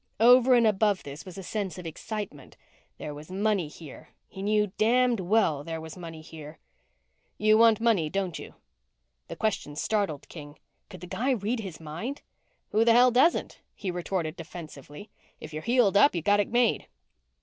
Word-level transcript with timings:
Over 0.19 0.55
and 0.55 0.65
above 0.65 1.03
this 1.03 1.25
was 1.25 1.37
a 1.37 1.43
sense 1.43 1.77
of 1.77 1.85
excitement. 1.85 2.57
There 2.97 3.13
was 3.13 3.29
money 3.29 3.67
here 3.67 4.09
he 4.27 4.41
knew 4.41 4.73
damned 4.79 5.19
well 5.19 5.63
there 5.63 5.79
was 5.79 5.95
money 5.95 6.21
here. 6.21 6.57
"You 7.37 7.55
want 7.55 7.79
money, 7.79 8.09
don't 8.09 8.39
you?" 8.39 8.55
The 9.27 9.35
question 9.35 9.75
startled 9.75 10.27
King. 10.27 10.57
Could 10.89 11.01
the 11.01 11.05
guy 11.05 11.29
read 11.33 11.59
his 11.59 11.79
mind? 11.79 12.23
"Who 12.71 12.83
the 12.83 12.93
hell 12.93 13.11
doesn't?" 13.11 13.59
he 13.75 13.91
retorted 13.91 14.35
defensively. 14.35 15.11
"If 15.39 15.53
you're 15.53 15.61
heeled 15.61 15.95
you've 16.11 16.23
got 16.23 16.39
it 16.39 16.49
made." 16.49 16.87